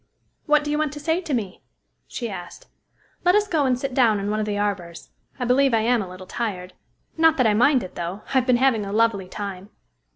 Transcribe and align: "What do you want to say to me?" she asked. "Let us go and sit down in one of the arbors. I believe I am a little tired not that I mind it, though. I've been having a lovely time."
"What 0.47 0.63
do 0.63 0.71
you 0.71 0.79
want 0.79 0.93
to 0.93 0.99
say 0.99 1.21
to 1.21 1.31
me?" 1.35 1.61
she 2.07 2.27
asked. 2.27 2.65
"Let 3.23 3.35
us 3.35 3.47
go 3.47 3.67
and 3.67 3.77
sit 3.79 3.93
down 3.93 4.19
in 4.19 4.31
one 4.31 4.39
of 4.39 4.47
the 4.47 4.57
arbors. 4.57 5.11
I 5.39 5.45
believe 5.45 5.75
I 5.75 5.81
am 5.81 6.01
a 6.01 6.09
little 6.09 6.25
tired 6.25 6.73
not 7.17 7.37
that 7.37 7.45
I 7.45 7.53
mind 7.53 7.83
it, 7.83 7.93
though. 7.93 8.23
I've 8.33 8.47
been 8.47 8.57
having 8.57 8.83
a 8.83 8.91
lovely 8.91 9.27
time." 9.29 9.69